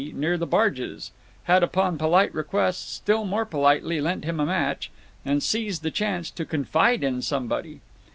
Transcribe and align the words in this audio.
near 0.15 0.35
the 0.35 0.47
barges; 0.47 1.11
had, 1.43 1.61
upon 1.61 1.95
polite 1.95 2.33
request, 2.33 2.91
still 2.91 3.23
more 3.23 3.45
politely 3.45 4.01
lent 4.01 4.25
him 4.25 4.39
a 4.39 4.45
match, 4.47 4.89
and 5.23 5.43
seized 5.43 5.83
the 5.83 5.91
chance 5.91 6.31
to 6.31 6.43
confide 6.43 7.03
in 7.03 7.21
somebody. 7.21 7.81